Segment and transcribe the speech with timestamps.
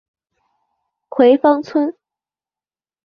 [1.09, 1.93] 葵芳邨。